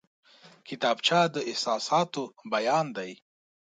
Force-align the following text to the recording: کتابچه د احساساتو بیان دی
کتابچه 0.67 1.19
د 1.33 1.35
احساساتو 1.49 2.23
بیان 2.53 2.85
دی 2.97 3.11